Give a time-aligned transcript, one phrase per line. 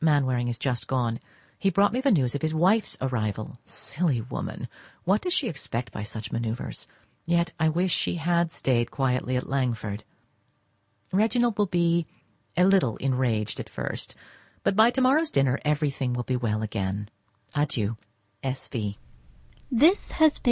[0.00, 1.20] Mainwaring is just gone;
[1.58, 3.58] he brought me the news of his wife's arrival.
[3.66, 4.66] Silly woman,
[5.04, 6.86] what does she expect by such manoeuvres?
[7.26, 10.02] Yet I wish she had stayed quietly at Langford.
[11.12, 12.06] Reginald will be
[12.56, 14.14] a little enraged at first,
[14.62, 17.10] but by to morrow's dinner, everything will be well again.
[17.54, 17.98] Adieu!
[18.42, 18.68] S.
[18.70, 18.96] V.